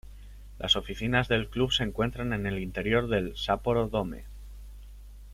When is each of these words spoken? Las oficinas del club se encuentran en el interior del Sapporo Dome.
Las 0.57 0.75
oficinas 0.77 1.27
del 1.27 1.47
club 1.47 1.71
se 1.73 1.83
encuentran 1.83 2.33
en 2.33 2.47
el 2.47 2.57
interior 2.57 3.07
del 3.07 3.37
Sapporo 3.37 3.87
Dome. 3.87 4.23